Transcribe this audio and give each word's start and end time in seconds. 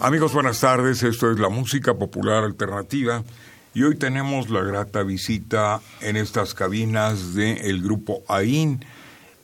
Amigos, 0.00 0.32
buenas 0.32 0.60
tardes. 0.60 1.02
Esto 1.02 1.32
es 1.32 1.40
la 1.40 1.48
música 1.48 1.94
popular 1.94 2.44
alternativa 2.44 3.24
y 3.74 3.82
hoy 3.82 3.96
tenemos 3.96 4.48
la 4.48 4.62
grata 4.62 5.02
visita 5.02 5.80
en 6.00 6.16
estas 6.16 6.54
cabinas 6.54 7.34
del 7.34 7.82
grupo 7.82 8.22
AIN 8.28 8.84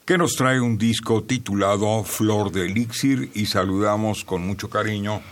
que 0.04 0.16
nos 0.16 0.36
trae 0.36 0.60
un 0.60 0.78
disco 0.78 1.24
titulado 1.24 2.04
Flor 2.04 2.52
de 2.52 2.66
Elixir 2.66 3.32
y 3.34 3.46
saludamos 3.46 4.24
con 4.24 4.46
mucho 4.46 4.70
cariño 4.70 5.22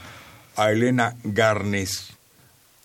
a 0.56 0.72
Elena 0.72 1.14
Garnes. 1.22 2.16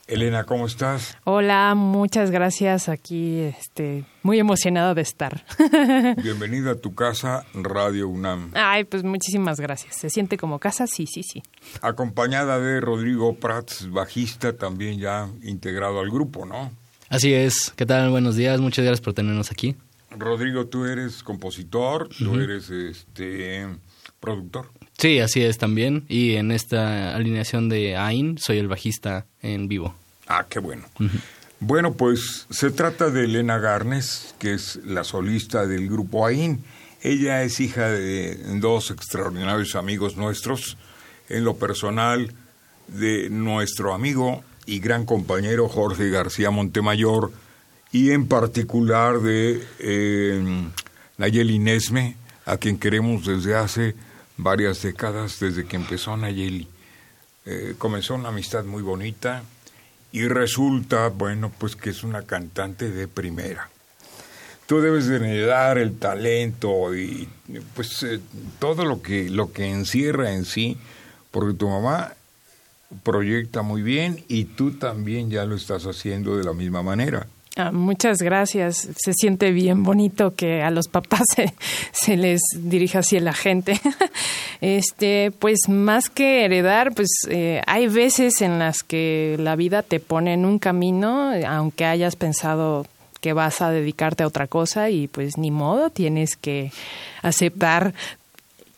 Elena, 0.08 0.46
¿cómo 0.46 0.66
estás? 0.66 1.18
Hola, 1.26 1.76
muchas 1.76 2.32
gracias. 2.32 2.88
Aquí, 2.88 3.40
este, 3.42 4.06
muy 4.24 4.40
emocionada 4.40 4.94
de 4.94 5.02
estar. 5.02 5.44
Bienvenida 6.24 6.72
a 6.72 6.76
tu 6.76 6.96
casa, 6.96 7.46
Radio 7.54 8.08
UNAM. 8.08 8.52
Ay, 8.54 8.86
pues 8.86 9.04
muchísimas 9.04 9.60
gracias. 9.60 9.96
¿Se 9.96 10.10
siente 10.10 10.38
como 10.38 10.60
casa? 10.60 10.88
Sí, 10.88 11.08
sí, 11.08 11.24
sí. 11.24 11.44
Acompañada 11.82 12.58
de 12.58 12.80
Rodrigo 12.80 13.36
Prats, 13.36 13.92
bajista, 13.92 14.56
también 14.56 14.98
ya 14.98 15.28
integrado 15.44 16.00
al 16.00 16.10
grupo, 16.10 16.46
¿no? 16.46 16.72
Así 17.10 17.34
es. 17.34 17.74
¿Qué 17.76 17.86
tal? 17.86 18.10
Buenos 18.10 18.38
días. 18.38 18.62
Muchas 18.62 18.86
gracias 18.86 19.04
por 19.04 19.14
tenernos 19.14 19.52
aquí. 19.52 19.76
Rodrigo, 20.12 20.68
tú 20.68 20.86
eres 20.86 21.22
compositor, 21.22 22.08
tú 22.08 22.40
eres 22.40 22.70
este 22.70 23.68
productor. 24.22 24.72
Sí, 24.98 25.20
así 25.20 25.44
es 25.44 25.58
también. 25.58 26.06
Y 26.08 26.36
en 26.36 26.52
esta 26.52 27.16
alineación 27.16 27.70
de 27.70 27.96
AIN 27.96 28.38
soy 28.38 28.58
el 28.58 28.68
bajista 28.68 29.26
en 29.42 29.68
vivo. 29.68 29.96
Ah, 30.28 30.46
qué 30.50 30.60
bueno. 30.60 30.84
Bueno, 31.60 31.94
pues 31.94 32.48
se 32.50 32.72
trata 32.72 33.10
de 33.10 33.26
Elena 33.26 33.60
Garnes, 33.60 34.36
que 34.40 34.54
es 34.54 34.80
la 34.86 35.04
solista 35.04 35.66
del 35.68 35.88
grupo 35.88 36.26
AIN. 36.26 36.64
Ella 37.02 37.44
es 37.44 37.60
hija 37.60 37.90
de 37.90 38.36
dos 38.60 38.92
extraordinarios 38.92 39.76
amigos 39.76 40.18
nuestros. 40.18 40.78
En 41.30 41.44
lo 41.44 41.58
personal, 41.58 42.34
de 42.88 43.30
nuestro 43.30 43.94
amigo 43.94 44.44
y 44.66 44.80
gran 44.80 45.06
compañero 45.06 45.70
Jorge 45.70 46.10
García 46.10 46.52
Montemayor, 46.52 47.32
y 47.92 48.12
en 48.12 48.28
particular 48.28 49.20
de 49.20 49.64
eh, 49.80 50.70
Nayeli 51.18 51.60
Nesme, 51.60 52.16
a 52.46 52.58
quien 52.58 52.78
queremos 52.78 53.26
desde 53.26 53.56
hace 53.56 53.96
varias 54.38 54.82
décadas 54.82 55.40
desde 55.40 55.66
que 55.66 55.76
empezó 55.76 56.16
Nayeli. 56.16 56.68
Eh, 57.46 57.76
comenzó 57.78 58.16
una 58.16 58.30
amistad 58.30 58.64
muy 58.64 58.82
bonita 58.82 59.44
y 60.12 60.28
resulta, 60.28 61.10
bueno, 61.10 61.52
pues 61.58 61.76
que 61.76 61.90
es 61.90 62.04
una 62.04 62.24
cantante 62.24 62.90
de 62.90 63.08
primera. 63.08 63.70
Tú 64.66 64.82
debes 64.82 65.08
de 65.08 65.16
heredar 65.16 65.78
el 65.78 65.98
talento 65.98 66.94
y 66.96 67.30
pues 67.74 68.04
eh, 68.04 68.20
todo 68.60 68.84
lo 68.84 69.02
que, 69.02 69.30
lo 69.30 69.54
que 69.54 69.70
encierra 69.70 70.34
en 70.34 70.44
sí, 70.44 70.78
porque 71.32 71.58
tu 71.58 71.70
mamá 71.70 72.14
proyecta 73.04 73.62
muy 73.62 73.82
bien 73.82 74.24
y 74.28 74.46
tú 74.46 74.72
también 74.72 75.30
ya 75.30 75.46
lo 75.46 75.56
estás 75.56 75.86
haciendo 75.86 76.38
de 76.38 76.44
la 76.44 76.54
misma 76.54 76.84
manera. 76.84 77.28
Ah, 77.58 77.72
muchas 77.72 78.20
gracias. 78.20 78.88
Se 78.98 79.14
siente 79.14 79.52
bien 79.52 79.82
bonito 79.82 80.36
que 80.36 80.62
a 80.62 80.70
los 80.70 80.88
papás 80.88 81.24
se, 81.92 82.18
les 82.18 82.42
dirija 82.56 83.00
así 83.00 83.20
la 83.20 83.34
gente. 83.34 83.82
este, 84.62 85.32
pues 85.32 85.68
más 85.68 86.10
que 86.10 86.46
heredar, 86.46 86.94
pues 86.94 87.10
eh, 87.30 87.62
hay 87.66 87.88
veces 87.88 88.44
en 88.44 88.60
las 88.60 88.84
que 88.84 89.38
la 89.40 89.56
vida 89.56 89.82
te 89.82 90.00
pone 90.00 90.34
en 90.34 90.46
un 90.46 90.60
camino, 90.60 91.32
aunque 91.48 91.86
hayas 91.86 92.16
pensado 92.16 92.86
que 93.22 93.34
vas 93.34 93.62
a 93.64 93.72
dedicarte 93.72 94.22
a 94.22 94.28
otra 94.28 94.46
cosa 94.46 94.92
y 94.92 95.08
pues 95.08 95.40
ni 95.40 95.50
modo, 95.50 95.90
tienes 95.90 96.38
que 96.38 96.72
aceptar 97.24 97.96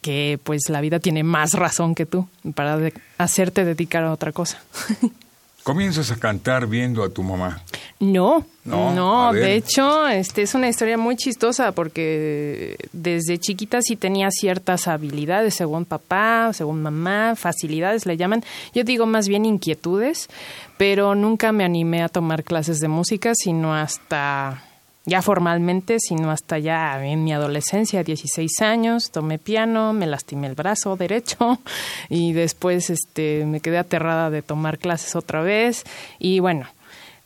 que 0.01 0.39
pues 0.41 0.69
la 0.69 0.79
vida 0.79 0.99
tiene 0.99 1.23
más 1.23 1.51
razón 1.51 1.95
que 1.95 2.05
tú 2.05 2.29
para 2.55 2.79
hacerte 3.17 3.65
dedicar 3.65 4.03
a 4.05 4.13
otra 4.13 4.31
cosa. 4.31 4.61
Comienzas 5.63 6.11
a 6.11 6.15
cantar 6.17 6.67
viendo 6.67 7.03
a 7.03 7.09
tu 7.09 7.23
mamá. 7.23 7.61
No, 7.99 8.45
no, 8.63 9.33
de 9.33 9.55
hecho, 9.55 10.07
este 10.07 10.43
es 10.43 10.53
una 10.55 10.69
historia 10.69 10.97
muy 10.97 11.17
chistosa 11.17 11.73
porque 11.73 12.77
desde 12.93 13.37
chiquita 13.39 13.81
sí 13.81 13.97
tenía 13.97 14.29
ciertas 14.31 14.87
habilidades, 14.87 15.55
según 15.55 15.83
papá, 15.83 16.51
según 16.53 16.81
mamá, 16.81 17.35
facilidades 17.35 18.05
le 18.05 18.15
llaman. 18.15 18.43
Yo 18.73 18.85
digo 18.85 19.05
más 19.05 19.27
bien 19.27 19.43
inquietudes, 19.43 20.29
pero 20.77 21.13
nunca 21.13 21.51
me 21.51 21.65
animé 21.65 22.01
a 22.01 22.09
tomar 22.09 22.45
clases 22.45 22.79
de 22.79 22.87
música, 22.87 23.33
sino 23.35 23.75
hasta 23.75 24.63
ya 25.05 25.21
formalmente, 25.21 25.97
sino 25.99 26.31
hasta 26.31 26.59
ya 26.59 27.03
en 27.05 27.23
mi 27.23 27.33
adolescencia, 27.33 28.03
16 28.03 28.61
años, 28.61 29.11
tomé 29.11 29.39
piano, 29.39 29.93
me 29.93 30.07
lastimé 30.07 30.47
el 30.47 30.55
brazo 30.55 30.95
derecho 30.95 31.59
y 32.09 32.33
después 32.33 32.89
este 32.89 33.45
me 33.45 33.59
quedé 33.59 33.77
aterrada 33.77 34.29
de 34.29 34.41
tomar 34.41 34.77
clases 34.77 35.15
otra 35.15 35.41
vez 35.41 35.85
y 36.19 36.39
bueno, 36.39 36.67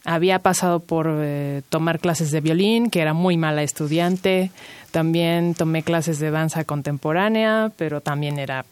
había 0.06 0.40
pasado 0.40 0.80
por 0.80 1.08
eh, 1.10 1.62
tomar 1.70 2.00
clases 2.00 2.32
de 2.32 2.42
violín, 2.42 2.90
que 2.90 3.00
era 3.00 3.14
muy 3.14 3.38
mala 3.38 3.64
estudiante. 3.64 4.52
También 4.92 5.56
tomé 5.56 5.82
clases 5.82 6.20
de 6.20 6.30
danza 6.30 6.66
contemporánea, 6.66 7.72
pero 7.78 8.02
también 8.02 8.38
era 8.38 8.66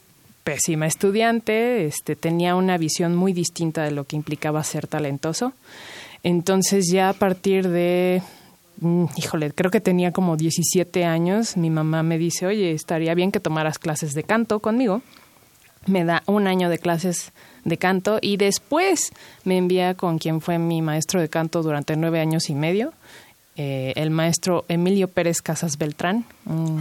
pésima 0.43 0.87
estudiante. 0.87 1.85
Este, 1.85 2.17
tenía 2.17 2.55
una 2.55 2.77
visión 2.77 3.15
muy 3.15 3.31
distinta 3.31 3.83
de 3.83 3.91
lo 3.91 4.03
que 4.03 4.17
implicaba 4.17 4.63
ser 4.63 4.87
talentoso. 4.87 5.53
Entonces 6.23 6.91
ya 6.91 7.09
a 7.09 7.13
partir 7.13 7.69
de, 7.69 8.21
mm, 8.79 9.05
híjole, 9.15 9.51
creo 9.51 9.71
que 9.71 9.81
tenía 9.81 10.11
como 10.11 10.37
17 10.37 11.05
años, 11.05 11.57
mi 11.57 11.69
mamá 11.69 12.03
me 12.03 12.17
dice, 12.17 12.45
oye, 12.45 12.71
estaría 12.71 13.13
bien 13.13 13.31
que 13.31 13.39
tomaras 13.39 13.79
clases 13.79 14.13
de 14.13 14.23
canto 14.23 14.59
conmigo. 14.59 15.01
Me 15.87 16.05
da 16.05 16.21
un 16.27 16.45
año 16.45 16.69
de 16.69 16.77
clases 16.77 17.33
de 17.63 17.77
canto 17.77 18.19
y 18.21 18.37
después 18.37 19.11
me 19.43 19.57
envía 19.57 19.95
con 19.95 20.19
quien 20.19 20.39
fue 20.39 20.59
mi 20.59 20.81
maestro 20.81 21.19
de 21.21 21.29
canto 21.29 21.63
durante 21.63 21.95
nueve 21.95 22.19
años 22.19 22.49
y 22.49 22.55
medio, 22.55 22.93
eh, 23.57 23.91
el 23.95 24.11
maestro 24.11 24.63
Emilio 24.69 25.09
Pérez 25.09 25.41
Casas 25.41 25.77
Beltrán. 25.77 26.25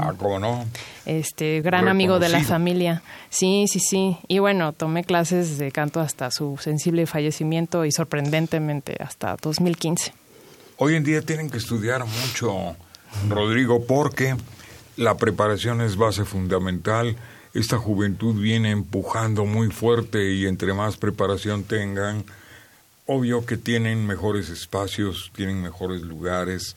ah, 0.01 0.15
¿cómo 0.17 0.39
no? 0.39 0.65
Este, 1.05 1.61
gran 1.62 1.89
amigo 1.89 2.19
de 2.19 2.28
la 2.28 2.45
familia. 2.45 3.03
Sí, 3.28 3.67
sí, 3.69 3.81
sí. 3.81 4.19
Y 4.28 4.39
bueno, 4.39 4.72
tomé 4.72 5.03
clases 5.03 5.59
de 5.59 5.72
canto 5.72 6.01
hasta 6.01 6.31
su 6.31 6.59
sensible 6.59 7.07
fallecimiento 7.07 7.84
y 7.84 7.93
sorprendentemente 7.93 8.97
hasta 9.01 9.37
2015. 9.43 10.12
Hoy 10.83 10.95
en 10.95 11.05
día 11.05 11.21
tienen 11.21 11.51
que 11.51 11.59
estudiar 11.59 12.07
mucho, 12.07 12.75
Rodrigo, 13.28 13.84
porque 13.84 14.34
la 14.97 15.19
preparación 15.19 15.83
es 15.83 15.97
base 15.97 16.25
fundamental. 16.25 17.16
Esta 17.53 17.77
juventud 17.77 18.41
viene 18.41 18.71
empujando 18.71 19.45
muy 19.45 19.69
fuerte 19.69 20.33
y 20.33 20.47
entre 20.47 20.72
más 20.72 20.97
preparación 20.97 21.65
tengan, 21.65 22.25
obvio 23.04 23.45
que 23.45 23.59
tienen 23.59 24.07
mejores 24.07 24.49
espacios, 24.49 25.31
tienen 25.34 25.60
mejores 25.60 26.01
lugares 26.01 26.77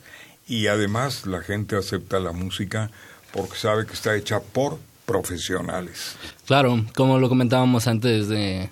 y 0.49 0.67
además 0.67 1.25
la 1.25 1.39
gente 1.39 1.77
acepta 1.77 2.19
la 2.19 2.33
música 2.33 2.91
porque 3.31 3.55
sabe 3.55 3.85
que 3.85 3.93
está 3.93 4.17
hecha 4.17 4.41
por 4.41 4.79
profesionales. 5.05 6.15
Claro, 6.45 6.85
como 6.95 7.19
lo 7.19 7.29
comentábamos 7.29 7.87
antes 7.87 8.27
de, 8.27 8.69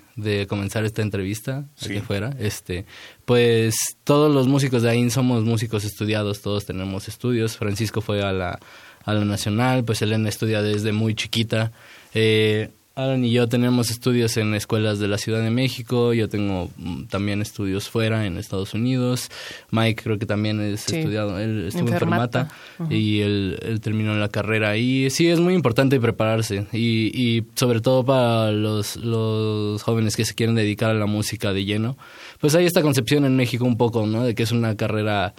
comenzar 0.48 0.86
esta 0.86 1.02
entrevista, 1.02 1.66
fuera, 2.06 2.36
este, 2.40 2.86
pues 3.26 3.76
todos 4.04 4.34
los 4.34 4.48
músicos 4.48 4.82
de 4.84 4.90
ahí 4.90 5.10
somos 5.10 5.44
músicos 5.44 5.84
estudiados, 5.84 6.42
todos 6.42 6.66
tenemos 6.66 7.08
estudios. 7.08 7.58
Francisco 7.58 8.02
fue 8.02 8.22
a 8.22 8.32
la, 8.32 8.60
a 9.04 9.14
la 9.14 9.26
Nacional, 9.26 9.84
pues 9.84 10.02
Elena 10.02 10.30
estudia 10.30 10.62
desde 10.62 10.92
muy 10.92 11.16
chiquita. 11.16 11.72
Eh, 12.14 12.70
Alan 12.94 13.24
y 13.24 13.32
yo 13.32 13.48
tenemos 13.48 13.90
estudios 13.90 14.36
en 14.36 14.54
escuelas 14.54 15.00
de 15.00 15.08
la 15.08 15.18
Ciudad 15.18 15.42
de 15.42 15.50
México, 15.50 16.14
yo 16.14 16.28
tengo 16.28 16.70
mm, 16.76 17.06
también 17.06 17.42
estudios 17.42 17.90
fuera 17.90 18.26
en 18.26 18.38
Estados 18.38 18.74
Unidos, 18.74 19.30
Mike 19.72 20.04
creo 20.04 20.20
que 20.20 20.26
también 20.26 20.60
es 20.60 20.88
estudiado, 20.92 21.40
él 21.40 21.68
estuvo 21.68 21.88
en 21.88 21.98
Fermata 22.00 22.50
y 22.90 23.22
él, 23.22 23.80
terminó 23.82 24.16
la 24.16 24.28
carrera 24.28 24.76
y 24.76 25.10
sí 25.10 25.30
es 25.30 25.40
muy 25.40 25.54
importante 25.54 26.00
prepararse 26.02 26.68
y, 26.74 27.12
y 27.14 27.46
sobre 27.56 27.80
todo 27.80 28.04
para 28.04 28.52
los, 28.52 28.98
los 28.98 29.82
jóvenes 29.84 30.18
que 30.18 30.26
se 30.26 30.36
quieren 30.36 30.56
dedicar 30.56 30.90
a 30.90 30.96
la 30.96 31.06
música 31.06 31.54
de 31.54 31.64
lleno, 31.64 31.98
pues 32.42 32.56
hay 32.56 32.66
esta 32.66 32.82
concepción 32.82 33.24
en 33.24 33.38
México 33.38 33.64
un 33.64 33.78
poco, 33.78 34.06
¿no? 34.06 34.24
De 34.24 34.36
que 34.36 34.44
es 34.44 34.52
una 34.52 34.76
carrera 34.76 35.34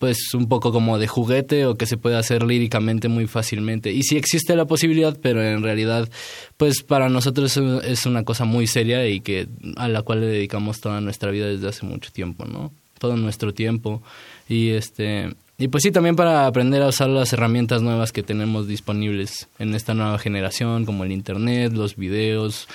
pues 0.00 0.32
un 0.32 0.48
poco 0.48 0.72
como 0.72 0.98
de 0.98 1.06
juguete 1.06 1.66
o 1.66 1.74
que 1.74 1.84
se 1.84 1.98
puede 1.98 2.16
hacer 2.16 2.42
líricamente 2.42 3.08
muy 3.08 3.26
fácilmente. 3.26 3.92
Y 3.92 4.02
sí 4.02 4.16
existe 4.16 4.56
la 4.56 4.64
posibilidad, 4.64 5.14
pero 5.20 5.44
en 5.44 5.62
realidad, 5.62 6.08
pues 6.56 6.82
para 6.82 7.10
nosotros 7.10 7.54
es 7.84 8.06
una 8.06 8.24
cosa 8.24 8.46
muy 8.46 8.66
seria 8.66 9.06
y 9.06 9.20
que 9.20 9.46
a 9.76 9.88
la 9.88 10.00
cual 10.00 10.22
le 10.22 10.28
dedicamos 10.28 10.80
toda 10.80 11.02
nuestra 11.02 11.30
vida 11.30 11.48
desde 11.48 11.68
hace 11.68 11.84
mucho 11.84 12.10
tiempo, 12.12 12.46
¿no? 12.46 12.72
Todo 12.98 13.14
nuestro 13.18 13.52
tiempo. 13.52 14.02
Y 14.48 14.70
este 14.70 15.34
y 15.58 15.68
pues 15.68 15.82
sí, 15.82 15.90
también 15.90 16.16
para 16.16 16.46
aprender 16.46 16.80
a 16.80 16.88
usar 16.88 17.10
las 17.10 17.34
herramientas 17.34 17.82
nuevas 17.82 18.10
que 18.10 18.22
tenemos 18.22 18.66
disponibles 18.66 19.48
en 19.58 19.74
esta 19.74 19.92
nueva 19.92 20.18
generación, 20.18 20.86
como 20.86 21.04
el 21.04 21.12
internet, 21.12 21.74
los 21.74 21.96
videos, 21.96 22.68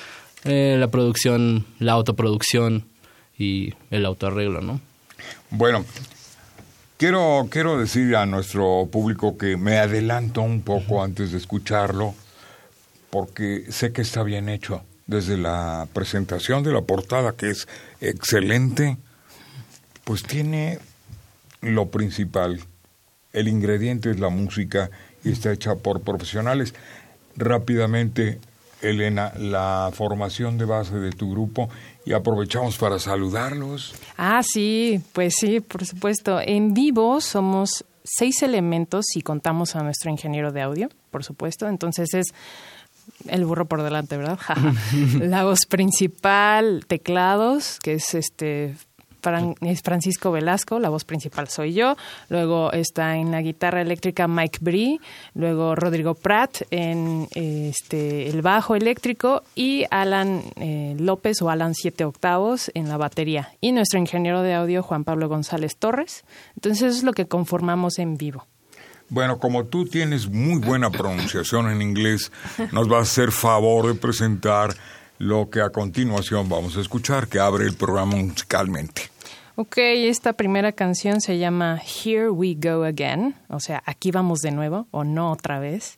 eh, 0.44 0.75
la 0.80 0.89
producción, 0.89 1.66
la 1.80 1.94
autoproducción 1.94 2.86
y 3.36 3.74
el 3.89 4.06
autoarreglo, 4.06 4.62
¿no? 4.62 4.80
Bueno, 5.50 5.83
Quiero, 6.97 7.47
quiero 7.50 7.77
decir 7.77 8.15
a 8.15 8.25
nuestro 8.25 8.88
público 8.89 9.38
que 9.38 9.57
me 9.57 9.80
adelanto 9.80 10.42
un 10.42 10.62
poco 10.62 11.03
antes 11.03 11.33
de 11.33 11.38
escucharlo, 11.38 12.15
porque 13.09 13.65
sé 13.69 13.92
que 13.92 14.01
está 14.01 14.24
bien 14.24 14.47
hecho. 14.47 14.81
Desde 15.06 15.38
la 15.38 15.89
presentación 15.92 16.63
de 16.63 16.71
la 16.71 16.83
portada, 16.83 17.33
que 17.33 17.50
es 17.50 17.68
excelente, 18.00 18.95
pues 20.06 20.24
tiene 20.24 20.80
lo 21.59 21.89
principal. 21.89 22.62
El 23.33 23.50
ingrediente 23.50 24.09
es 24.09 24.21
la 24.21 24.30
música 24.30 24.89
y 25.21 25.33
está 25.33 25.51
hecha 25.51 25.75
por 25.75 26.00
profesionales. 26.00 26.74
Rápidamente, 27.36 28.39
Elena, 28.81 29.33
la 29.38 29.91
formación 29.94 30.57
de 30.57 30.63
base 30.63 30.95
de 30.95 31.12
tu 31.12 31.30
grupo 31.30 31.69
y 32.06 32.13
aprovechamos 32.13 32.78
para 32.78 33.00
saludarlos. 33.00 33.96
Ah, 34.18 34.42
sí, 34.44 35.02
pues 35.13 35.36
sí, 35.38 35.60
por 35.60 35.86
supuesto. 35.86 36.40
En 36.40 36.74
vivo 36.74 37.19
somos 37.19 37.84
seis 38.04 38.44
elementos 38.44 39.06
y 39.16 39.22
contamos 39.22 39.75
a 39.75 39.84
nuestro 39.84 40.12
ingeniero 40.12 40.52
de 40.52 40.62
audio, 40.62 40.90
por 41.10 41.24
supuesto. 41.24 41.68
Entonces 41.68 42.13
es 42.13 42.28
el 43.28 43.46
burro 43.46 43.66
por 43.66 43.81
delante, 43.81 44.18
¿verdad? 44.18 44.40
La 45.19 45.44
voz 45.44 45.66
principal, 45.68 46.86
teclados, 46.88 47.80
que 47.81 47.94
es 47.94 48.13
este 48.13 48.75
es 49.62 49.81
Francisco 49.81 50.31
Velasco, 50.31 50.80
la 50.80 50.89
voz 50.89 51.06
principal 51.06 51.48
soy 51.48 51.74
yo, 51.74 51.95
luego 52.30 52.72
está 52.72 53.18
en 53.18 53.31
la 53.31 53.42
guitarra 53.42 53.81
eléctrica 53.81 54.27
Mike 54.27 54.60
Bree, 54.62 55.00
luego 55.33 55.75
Rodrigo 55.75 56.13
Pratt 56.13 56.62
en 56.72 57.27
este, 57.36 58.30
el 58.30 58.42
bajo 58.42 58.75
eléctrico 58.75 59.44
y 59.56 59.86
Alan 59.92 60.42
eh, 60.56 60.95
López 61.00 61.42
o 61.42 61.50
Alan 61.50 61.74
Siete 61.74 62.06
Octavos 62.06 62.72
en 62.74 62.89
la 62.89 62.98
batería 62.98 63.54
y 63.62 63.72
nuestro 63.72 64.00
ingeniero 64.00 64.42
de 64.42 64.54
audio 64.54 64.83
Juan 64.83 65.04
Pablo 65.04 65.27
González 65.27 65.77
Torres. 65.77 66.25
Entonces 66.56 66.83
eso 66.83 66.98
es 66.98 67.04
lo 67.04 67.13
que 67.13 67.27
conformamos 67.27 68.00
en 68.00 68.18
vivo. 68.18 68.45
Bueno, 69.10 69.38
como 69.38 69.66
tú 69.66 69.86
tienes 69.86 70.27
muy 70.27 70.60
buena 70.60 70.89
pronunciación 70.89 71.69
en 71.69 71.81
inglés, 71.81 72.31
nos 72.72 72.92
va 72.92 72.98
a 72.98 73.01
hacer 73.01 73.31
favor 73.31 73.88
de 73.88 73.94
presentar 73.94 74.75
lo 75.19 75.50
que 75.50 75.62
a 75.62 75.69
continuación 75.69 76.50
vamos 76.50 76.75
a 76.77 76.81
escuchar, 76.81 77.27
que 77.27 77.39
abre 77.39 77.66
el 77.66 77.75
programa 77.75 78.16
musicalmente. 78.16 79.14
Ok, 79.57 79.78
esta 79.78 80.34
primera 80.34 80.74
canción 80.74 81.22
se 81.22 81.38
llama 81.38 81.81
Here 81.81 82.30
We 82.30 82.57
Go 82.60 82.84
Again, 82.84 83.36
o 83.48 83.62
sea, 83.62 83.81
aquí 83.86 84.12
vamos 84.12 84.42
de 84.42 84.52
nuevo 84.52 84.88
o 84.92 85.06
no 85.06 85.31
otra 85.31 85.60
vez. 85.60 85.98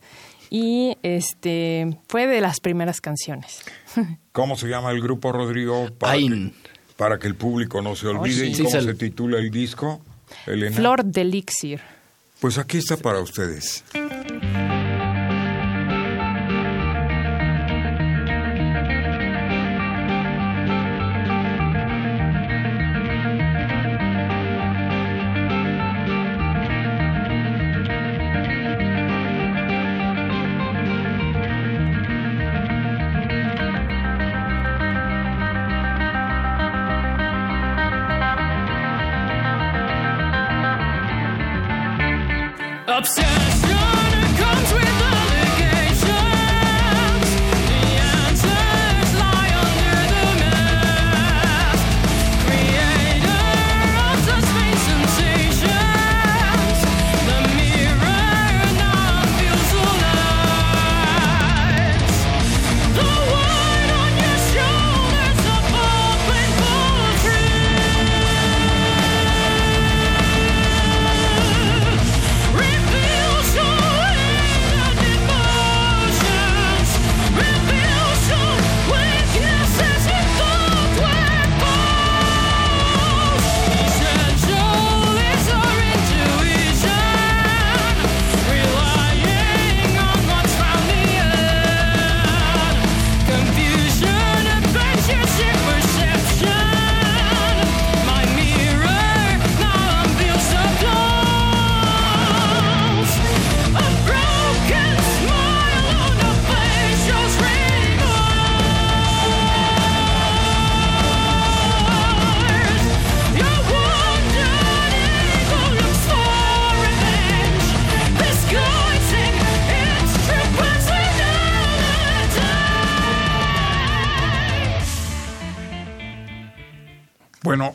Y 0.51 0.95
este 1.01 1.97
fue 2.07 2.27
de 2.27 2.39
las 2.39 2.59
primeras 2.59 3.01
canciones. 3.01 3.63
¿Cómo 4.31 4.55
se 4.57 4.67
llama 4.67 4.91
el 4.91 5.01
grupo, 5.01 5.31
Rodrigo? 5.31 5.89
Para, 5.97 6.17
que, 6.17 6.51
para 6.97 7.17
que 7.17 7.25
el 7.25 7.35
público 7.35 7.81
no 7.81 7.95
se 7.95 8.07
olvide. 8.07 8.45
¿Y 8.45 8.55
cómo 8.55 8.69
se 8.69 8.93
titula 8.93 9.39
el 9.39 9.49
disco, 9.49 10.01
Elena? 10.45 10.75
Flor 10.75 11.03
de 11.03 11.21
Elixir. 11.21 11.81
Pues 12.39 12.59
aquí 12.59 12.77
está 12.77 12.95
para 12.95 13.19
ustedes. 13.19 13.83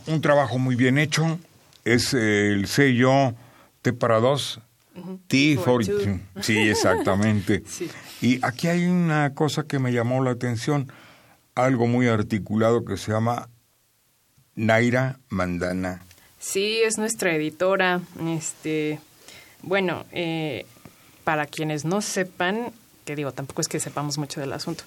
Un 0.07 0.21
trabajo 0.21 0.59
muy 0.59 0.77
bien 0.77 0.99
hecho. 0.99 1.39
Es 1.85 2.15
el 2.15 2.67
sello 2.67 3.35
T 3.83 3.93
para 3.93 4.21
dos. 4.21 4.61
T 5.27 5.59
for 5.63 5.83
Sí, 6.41 6.59
exactamente. 6.59 7.63
Y 8.23 8.39
aquí 8.47 8.69
hay 8.69 8.87
una 8.87 9.35
cosa 9.35 9.65
que 9.65 9.81
me 9.81 9.93
llamó 9.93 10.23
la 10.23 10.31
atención, 10.31 10.93
algo 11.57 11.89
muy 11.89 12.07
articulado 12.07 12.85
que 12.85 12.97
se 12.97 13.11
llama 13.11 13.49
Naira 14.55 15.19
Mandana. 15.29 16.03
Sí, 16.39 16.81
es 16.85 16.99
nuestra 16.99 17.35
editora. 17.35 18.01
Este, 18.29 19.01
bueno, 19.63 20.05
eh, 20.13 20.67
para 21.25 21.47
quienes 21.47 21.85
no 21.85 22.01
sepan, 22.01 22.73
que 23.05 23.17
digo, 23.17 23.33
tampoco 23.33 23.61
es 23.61 23.67
que 23.67 23.81
sepamos 23.81 24.19
mucho 24.19 24.41
del 24.41 24.53
asunto. 24.53 24.85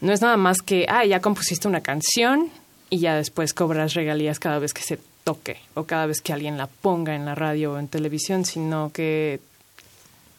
No 0.00 0.12
es 0.12 0.20
nada 0.20 0.36
más 0.36 0.62
que, 0.62 0.86
ah, 0.88 1.04
ya 1.04 1.20
compusiste 1.20 1.66
una 1.66 1.80
canción, 1.80 2.50
y 2.90 2.98
ya 2.98 3.14
después 3.14 3.54
cobras 3.54 3.94
regalías 3.94 4.38
cada 4.38 4.58
vez 4.58 4.74
que 4.74 4.82
se 4.82 4.98
toque 5.24 5.58
o 5.74 5.84
cada 5.84 6.06
vez 6.06 6.20
que 6.20 6.32
alguien 6.32 6.58
la 6.58 6.66
ponga 6.66 7.14
en 7.14 7.24
la 7.24 7.34
radio 7.34 7.72
o 7.72 7.78
en 7.78 7.88
televisión, 7.88 8.44
sino 8.44 8.90
que 8.92 9.40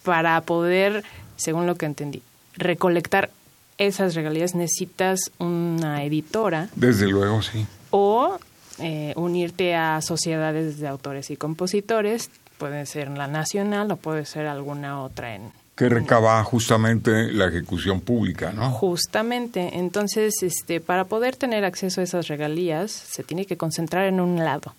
para 0.04 0.40
poder, 0.42 1.04
según 1.38 1.66
lo 1.66 1.76
que 1.76 1.86
entendí, 1.86 2.22
recolectar 2.56 3.30
esas 3.78 4.14
regalías 4.16 4.54
necesitas 4.54 5.32
una 5.40 6.04
editora. 6.04 6.70
Desde 6.76 7.08
luego, 7.08 7.42
sí. 7.42 7.66
O 7.90 8.38
eh, 8.80 9.14
unirte 9.16 9.76
a 9.76 10.02
sociedades 10.02 10.80
de 10.80 10.88
autores 10.88 11.32
y 11.32 11.38
compositores, 11.38 12.30
puede 12.58 12.86
ser 12.86 13.10
la 13.10 13.28
nacional 13.28 13.92
o 13.92 13.98
puede 13.98 14.26
ser 14.26 14.48
alguna 14.48 15.02
otra 15.02 15.36
en... 15.36 15.52
Que 15.82 15.90
recaba 15.90 16.44
justamente 16.44 17.32
la 17.32 17.48
ejecución 17.48 18.02
pública, 18.02 18.52
¿no? 18.52 18.70
Justamente. 18.70 19.80
Entonces, 19.80 20.36
este, 20.44 20.80
para 20.80 21.06
poder 21.06 21.38
tener 21.38 21.66
acceso 21.66 22.02
a 22.02 22.04
esas 22.04 22.28
regalías, 22.28 22.92
se 22.92 23.24
tiene 23.24 23.48
que 23.48 23.58
concentrar 23.58 24.06
en 24.06 24.20
un 24.20 24.38
lado. 24.38 24.76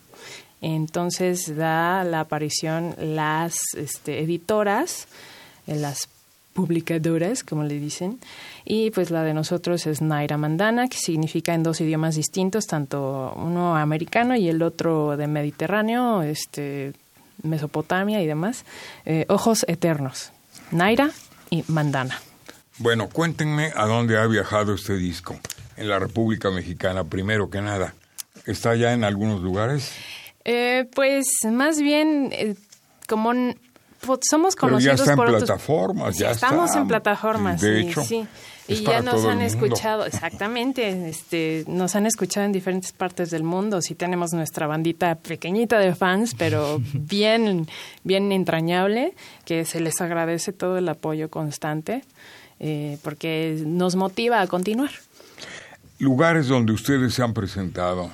Entonces 0.60 1.56
da 1.56 2.04
la 2.04 2.20
aparición 2.20 2.94
las 3.00 3.56
este, 3.76 4.20
editoras, 4.20 5.08
eh, 5.66 5.74
las 5.74 6.08
publicadoras, 6.52 7.42
como 7.42 7.64
le 7.64 7.80
dicen, 7.80 8.20
y 8.64 8.92
pues 8.92 9.10
la 9.10 9.24
de 9.24 9.34
nosotros 9.34 9.88
es 9.88 10.02
Naira 10.02 10.36
Mandana, 10.36 10.86
que 10.86 10.98
significa 10.98 11.52
en 11.52 11.64
dos 11.64 11.80
idiomas 11.80 12.14
distintos, 12.14 12.68
tanto 12.68 13.32
uno 13.34 13.76
americano 13.76 14.36
y 14.36 14.48
el 14.48 14.62
otro 14.62 15.16
de 15.16 15.26
Mediterráneo, 15.26 16.22
este, 16.22 16.92
Mesopotamia 17.42 18.22
y 18.22 18.28
demás, 18.28 18.64
eh, 19.04 19.26
Ojos 19.28 19.64
Eternos, 19.66 20.30
Naira 20.72 21.10
y 21.50 21.64
Mandana. 21.68 22.18
Bueno, 22.78 23.08
cuéntenme 23.08 23.72
a 23.76 23.86
dónde 23.86 24.18
ha 24.18 24.26
viajado 24.26 24.74
este 24.74 24.96
disco. 24.96 25.38
En 25.76 25.88
la 25.88 25.98
República 25.98 26.50
Mexicana, 26.50 27.04
primero 27.04 27.50
que 27.50 27.60
nada. 27.60 27.94
¿Está 28.46 28.74
ya 28.74 28.92
en 28.92 29.04
algunos 29.04 29.40
lugares? 29.40 29.92
Eh, 30.44 30.88
pues 30.94 31.26
más 31.44 31.78
bien, 31.78 32.30
eh, 32.32 32.56
como 33.08 33.32
somos 34.28 34.56
conocidos 34.56 34.56
Pero 34.56 34.96
ya 34.96 35.12
está 35.12 35.12
en 35.12 35.38
plataformas, 35.38 36.18
ya 36.18 36.30
estamos 36.32 36.74
en 36.74 36.88
plataformas, 36.88 37.60
de 37.60 37.80
hecho, 37.80 38.02
sí. 38.02 38.26
Y 38.72 38.84
ya 38.84 39.02
nos 39.02 39.24
han 39.24 39.40
escuchado, 39.40 40.06
exactamente, 40.06 41.08
este, 41.08 41.64
nos 41.66 41.94
han 41.96 42.06
escuchado 42.06 42.46
en 42.46 42.52
diferentes 42.52 42.92
partes 42.92 43.30
del 43.30 43.42
mundo. 43.42 43.80
Sí 43.82 43.94
tenemos 43.94 44.32
nuestra 44.32 44.66
bandita 44.66 45.14
pequeñita 45.16 45.78
de 45.78 45.94
fans, 45.94 46.34
pero 46.36 46.80
bien, 46.92 47.66
bien 48.04 48.32
entrañable, 48.32 49.14
que 49.44 49.64
se 49.64 49.80
les 49.80 50.00
agradece 50.00 50.52
todo 50.52 50.78
el 50.78 50.88
apoyo 50.88 51.30
constante, 51.30 52.02
eh, 52.60 52.98
porque 53.02 53.62
nos 53.66 53.96
motiva 53.96 54.40
a 54.40 54.46
continuar. 54.46 54.90
Lugares 55.98 56.48
donde 56.48 56.72
ustedes 56.72 57.14
se 57.14 57.22
han 57.22 57.32
presentado 57.34 58.10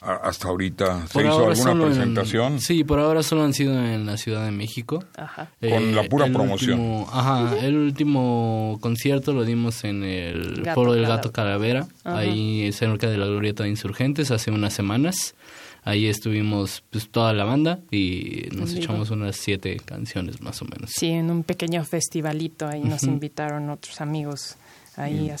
hasta 0.00 0.48
ahorita 0.48 1.06
se 1.08 1.20
hizo 1.20 1.48
alguna 1.48 1.86
presentación. 1.86 2.60
sí, 2.60 2.84
por 2.84 2.98
ahora 2.98 3.22
solo 3.22 3.44
han 3.44 3.52
sido 3.52 3.74
en 3.74 4.06
la 4.06 4.16
Ciudad 4.16 4.44
de 4.44 4.50
México. 4.50 5.04
Ajá. 5.16 5.50
Con 5.60 5.94
la 5.94 6.04
pura 6.04 6.26
promoción. 6.26 7.04
ajá, 7.12 7.58
el 7.58 7.76
último 7.76 8.78
concierto 8.80 9.32
lo 9.32 9.44
dimos 9.44 9.84
en 9.84 10.02
el 10.04 10.66
Foro 10.74 10.94
del 10.94 11.06
Gato 11.06 11.32
Calavera, 11.32 11.86
ahí 12.04 12.72
cerca 12.72 13.08
de 13.08 13.18
la 13.18 13.26
Glorieta 13.26 13.64
de 13.64 13.70
Insurgentes, 13.70 14.30
hace 14.30 14.50
unas 14.50 14.72
semanas. 14.72 15.34
Ahí 15.82 16.06
estuvimos 16.08 16.82
pues, 16.90 17.08
toda 17.08 17.32
la 17.32 17.44
banda 17.44 17.78
y 17.90 18.48
nos 18.52 18.74
echamos 18.74 19.10
unas 19.10 19.36
siete 19.36 19.80
canciones 19.82 20.42
más 20.42 20.60
o 20.60 20.66
menos. 20.66 20.90
Sí, 20.94 21.08
en 21.08 21.30
un 21.30 21.42
pequeño 21.42 21.82
festivalito, 21.84 22.68
ahí 22.68 22.82
nos 22.82 23.04
invitaron 23.04 23.70
otros 23.70 24.00
amigos 24.02 24.56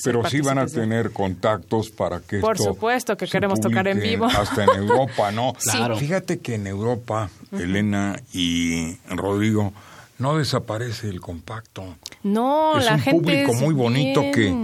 pero 0.02 0.28
sí 0.28 0.40
van 0.40 0.58
a 0.58 0.66
tener 0.66 1.10
contactos 1.12 1.90
para 1.90 2.20
que 2.20 2.38
Por 2.38 2.58
supuesto 2.58 3.16
que 3.16 3.26
queremos 3.26 3.60
tocar 3.60 3.88
en 3.88 4.00
vivo. 4.00 4.26
Hasta 4.38 4.64
en 4.64 4.70
Europa, 4.70 5.30
¿no? 5.32 5.54
claro. 5.60 5.96
Fíjate 5.96 6.38
que 6.38 6.54
en 6.54 6.66
Europa, 6.66 7.30
Elena 7.52 8.20
y 8.32 8.96
Rodrigo, 9.08 9.72
no 10.18 10.36
desaparece 10.36 11.08
el 11.08 11.20
compacto. 11.20 11.96
No, 12.22 12.78
es 12.78 12.88
un 13.06 13.22
público 13.22 13.54
muy 13.54 13.74
bonito 13.74 14.20
que, 14.32 14.54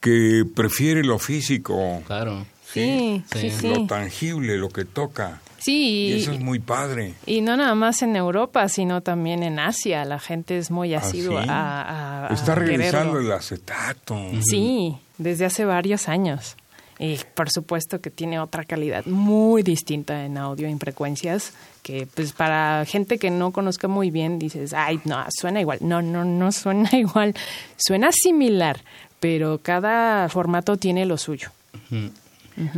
que 0.00 0.44
prefiere 0.54 1.02
lo 1.02 1.18
físico. 1.18 2.02
Claro. 2.06 2.46
Sí, 2.72 3.24
sí, 3.32 3.50
sí, 3.50 3.68
Lo 3.68 3.86
tangible, 3.86 4.56
lo 4.56 4.68
que 4.68 4.84
toca. 4.84 5.40
Sí. 5.60 6.08
Y 6.08 6.12
eso 6.22 6.32
es 6.32 6.40
muy 6.40 6.58
padre. 6.58 7.14
Y 7.26 7.40
no 7.42 7.56
nada 7.56 7.74
más 7.74 8.02
en 8.02 8.16
Europa, 8.16 8.68
sino 8.68 9.02
también 9.02 9.42
en 9.42 9.58
Asia. 9.58 10.04
La 10.04 10.18
gente 10.18 10.58
es 10.58 10.70
muy 10.70 10.94
¿Ah, 10.94 10.98
asidua 10.98 11.44
a, 11.46 12.28
Está 12.32 12.54
regresando 12.54 13.18
el 13.18 13.30
acetato. 13.30 14.18
Sí, 14.42 14.96
desde 15.18 15.44
hace 15.44 15.64
varios 15.64 16.08
años. 16.08 16.56
Y 16.98 17.18
por 17.34 17.50
supuesto 17.50 18.00
que 18.02 18.10
tiene 18.10 18.38
otra 18.38 18.64
calidad 18.64 19.06
muy 19.06 19.62
distinta 19.62 20.26
en 20.26 20.36
audio 20.36 20.68
en 20.68 20.78
frecuencias 20.78 21.54
que 21.82 22.06
pues 22.14 22.34
para 22.34 22.84
gente 22.84 23.16
que 23.16 23.30
no 23.30 23.52
conozca 23.52 23.88
muy 23.88 24.10
bien 24.10 24.38
dices, 24.38 24.74
ay, 24.74 25.00
no, 25.06 25.24
suena 25.30 25.62
igual. 25.62 25.78
No, 25.80 26.02
no, 26.02 26.24
no 26.24 26.52
suena 26.52 26.90
igual. 26.96 27.34
Suena 27.76 28.10
similar, 28.12 28.80
pero 29.18 29.60
cada 29.62 30.28
formato 30.28 30.76
tiene 30.76 31.06
lo 31.06 31.16
suyo. 31.16 31.50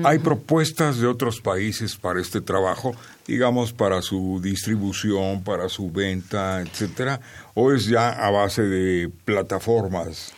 ¿Hay 0.04 0.18
propuestas 0.18 0.98
de 0.98 1.06
otros 1.06 1.40
países 1.40 1.96
para 1.96 2.20
este 2.20 2.40
trabajo, 2.40 2.94
digamos, 3.26 3.72
para 3.72 4.02
su 4.02 4.40
distribución, 4.42 5.42
para 5.42 5.68
su 5.68 5.90
venta, 5.90 6.60
etcétera? 6.60 7.20
¿O 7.54 7.72
es 7.72 7.86
ya 7.86 8.10
a 8.10 8.30
base 8.30 8.62
de 8.62 9.10
plataformas? 9.24 10.32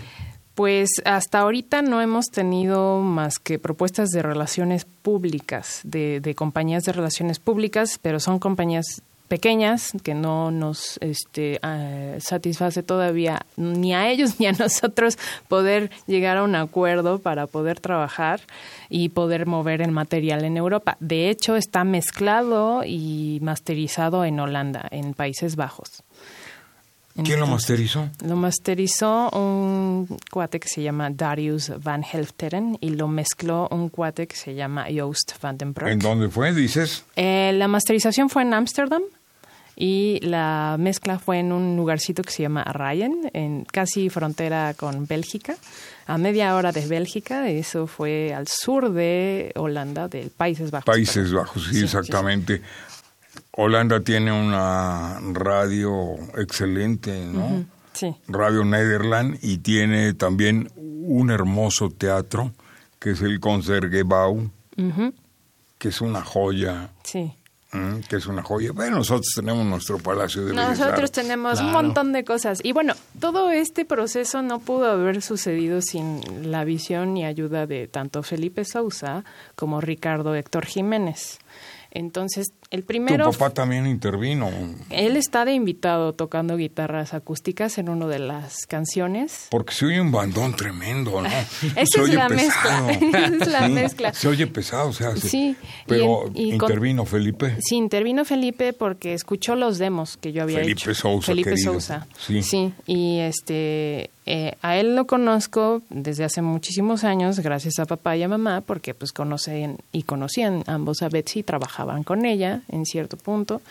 Pues 0.55 0.89
hasta 1.05 1.41
ahorita 1.41 1.83
no 1.83 2.01
hemos 2.01 2.27
tenido 2.27 3.01
más 3.01 3.39
que 3.41 3.59
propuestas 3.59 4.11
de 4.11 4.23
relaciones 4.23 4.85
públicas, 4.85 5.81
de, 5.83 6.21
de 6.21 6.35
compañías 6.37 6.85
de 6.85 6.93
relaciones 6.93 7.41
públicas, 7.41 7.99
pero 8.01 8.21
son 8.21 8.39
compañías 8.39 9.03
pequeñas 9.29 9.93
que 10.03 10.15
no 10.15 10.51
nos 10.51 10.99
este, 11.01 11.59
ah, 11.63 12.17
satisface 12.19 12.83
todavía 12.83 13.47
ni 13.57 13.95
a 13.95 14.09
ellos 14.11 14.39
ni 14.39 14.47
a 14.47 14.53
nosotros 14.59 15.19
poder 15.49 15.91
llegar 16.07 16.37
a 16.37 16.43
un 16.43 16.55
acuerdo 16.55 17.19
para 17.19 17.47
poder 17.47 17.81
trabajar 17.81 18.41
y 18.89 19.11
poder 19.11 19.47
mover 19.47 19.83
el 19.83 19.91
material 19.91 20.45
en 20.45 20.57
Europa. 20.57 20.97
De 21.01 21.31
hecho, 21.31 21.57
está 21.57 21.85
mezclado 21.85 22.83
y 22.85 23.39
masterizado 23.43 24.25
en 24.25 24.41
Holanda, 24.41 24.87
en 24.91 25.15
Países 25.15 25.57
Bajos. 25.57 26.03
¿Quién 27.23 27.39
lo 27.39 27.47
masterizó? 27.47 28.09
Lo 28.25 28.35
masterizó 28.35 29.31
un 29.31 30.19
cuate 30.33 30.59
que 30.59 30.69
se 30.69 30.83
llama 30.83 31.11
Darius 31.11 31.71
Van 31.83 32.03
Helfteren 32.03 32.77
y 32.81 32.91
lo 32.91 33.07
mezcló 33.07 33.69
un 33.71 33.89
cuate 33.89 34.27
que 34.27 34.35
se 34.35 34.55
llama 34.55 34.87
Joost 34.93 35.41
van 35.41 35.57
den 35.57 35.73
Broek. 35.73 35.91
¿En 35.91 36.01
dónde 36.01 36.29
fue, 36.29 36.53
dices? 36.53 37.05
Eh, 37.15 37.53
la 37.55 37.69
masterización 37.69 38.31
fue 38.31 38.43
en 38.43 38.53
Ámsterdam 38.53 39.03
y 39.77 40.19
la 40.23 40.77
mezcla 40.79 41.19
fue 41.19 41.39
en 41.39 41.53
un 41.53 41.77
lugarcito 41.77 42.23
que 42.23 42.31
se 42.31 42.43
llama 42.43 42.65
Ryan, 42.65 43.31
en 43.33 43.65
casi 43.65 44.09
frontera 44.09 44.75
con 44.75 45.07
Bélgica, 45.07 45.57
a 46.07 46.19
media 46.19 46.55
hora 46.57 46.73
de 46.73 46.87
Bélgica. 46.87 47.49
Eso 47.49 47.87
fue 47.87 48.33
al 48.35 48.47
sur 48.49 48.93
de 48.93 49.53
Holanda, 49.57 50.09
del 50.09 50.31
Países 50.31 50.71
Bajos. 50.71 50.87
Países 50.87 51.33
Bajos, 51.33 51.69
sí, 51.71 51.83
exactamente. 51.83 52.63
Holanda 53.57 54.01
tiene 54.01 54.33
una 54.33 55.21
radio 55.33 56.15
excelente, 56.37 57.25
¿no? 57.27 57.65
Sí. 57.93 58.15
Radio 58.27 58.65
Nederland 58.65 59.39
y 59.43 59.59
tiene 59.59 60.15
también 60.15 60.71
un 60.77 61.31
hermoso 61.31 61.91
teatro 61.91 62.53
que 62.99 63.11
es 63.11 63.23
el 63.23 63.39
Concertgebouw, 63.39 64.51
que 65.79 65.89
es 65.89 66.01
una 66.01 66.23
joya. 66.23 66.91
Sí. 67.05 67.33
Que 68.09 68.17
es 68.17 68.27
una 68.27 68.43
joya. 68.43 68.71
Bueno, 68.73 68.99
nosotros 68.99 69.27
tenemos 69.35 69.67
nuestro 69.67 69.99
Palacio 69.99 70.45
de 70.45 70.55
Nosotros 70.55 71.11
tenemos 71.11 71.61
un 71.61 71.73
montón 71.73 72.13
de 72.13 72.25
cosas. 72.25 72.61
Y 72.63 72.73
bueno, 72.73 72.95
todo 73.21 73.51
este 73.51 73.85
proceso 73.85 74.43
no 74.43 74.61
pudo 74.61 74.91
haber 74.91 75.23
sucedido 75.23 75.83
sin 75.83 76.51
la 76.51 76.65
visión 76.65 77.17
y 77.17 77.25
ayuda 77.25 77.67
de 77.67 77.89
tanto 77.89 78.23
Felipe 78.23 78.65
Sousa 78.65 79.25
como 79.57 79.81
Ricardo 79.81 80.35
Héctor 80.35 80.67
Jiménez. 80.67 81.41
Entonces, 81.91 82.53
el 82.71 82.83
primero... 82.83 83.31
Tu 83.31 83.39
papá 83.39 83.51
también 83.51 83.87
intervino. 83.87 84.51
Él 84.91 85.17
está 85.17 85.45
de 85.45 85.53
invitado 85.53 86.13
tocando 86.13 86.57
guitarras 86.57 87.15
acústicas 87.15 87.79
en 87.79 87.89
una 87.89 88.07
de 88.07 88.19
las 88.19 88.67
canciones. 88.67 89.49
Porque 89.51 89.75
se 89.75 89.87
oye 89.87 90.01
un 90.01 90.13
bandón 90.13 90.55
tremendo, 90.55 91.23
¿no? 91.23 91.29
Esa 91.77 92.03
es 92.03 92.15
la 92.15 92.29
mezcla. 92.29 92.91
es 92.91 93.49
la 93.49 93.69
mezcla. 93.69 94.13
Se 94.13 94.29
oye 94.29 94.47
pesado, 94.47 94.89
o 94.89 94.93
sea, 94.93 95.17
sí. 95.17 95.57
Pero 95.87 96.31
intervino 96.35 97.05
Felipe. 97.05 97.57
Sí, 97.61 97.77
intervino 97.77 98.25
Felipe 98.25 98.73
porque 98.73 99.15
escuchó 99.15 99.55
los 99.55 99.79
demos 99.79 100.17
que 100.17 100.33
yo 100.33 100.43
había 100.43 100.59
Felipe 100.59 100.81
hecho. 100.81 100.95
Sousa, 100.95 101.27
Felipe 101.27 101.57
Sousa. 101.57 102.07
Sí. 102.19 102.43
sí. 102.43 102.73
Y 102.87 103.19
este 103.21 104.11
eh, 104.27 104.57
a 104.63 104.77
él 104.79 104.97
lo 104.97 105.07
conozco 105.07 105.83
desde 105.91 106.25
hace 106.25 106.41
muchísimos 106.41 107.05
años, 107.05 107.41
gracias 107.41 107.79
a 107.79 107.85
papá 107.85 108.17
y 108.17 108.23
a 108.23 108.29
mamá, 108.29 108.63
porque 108.63 108.95
pues 108.95 109.13
conocen 109.13 109.79
y 109.93 110.05
conocían 110.05 110.65
ambos 110.67 111.03
a 111.03 111.11
Betsy 111.11 111.41
y 111.41 111.43
trabajaban 111.43 112.05
con 112.05 112.25
ella 112.25 112.54
en 112.69 112.85
cierto 112.85 113.17
punto. 113.17 113.63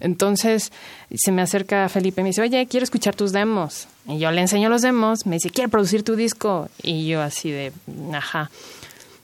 Entonces 0.00 0.72
se 1.14 1.32
me 1.32 1.42
acerca 1.42 1.88
Felipe 1.88 2.20
y 2.20 2.24
me 2.24 2.30
dice, 2.30 2.42
oye, 2.42 2.66
quiero 2.66 2.84
escuchar 2.84 3.14
tus 3.14 3.32
demos. 3.32 3.88
Y 4.06 4.18
yo 4.18 4.30
le 4.30 4.40
enseño 4.40 4.68
los 4.68 4.82
demos, 4.82 5.26
me 5.26 5.36
dice, 5.36 5.50
quiero 5.50 5.70
producir 5.70 6.02
tu 6.02 6.16
disco. 6.16 6.68
Y 6.82 7.06
yo 7.06 7.22
así 7.22 7.50
de, 7.50 7.72
ajá. 8.12 8.50